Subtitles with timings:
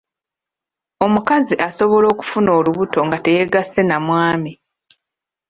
[1.05, 4.53] Omukazi asobola okufuna olubuto nga teyegasse na mwami.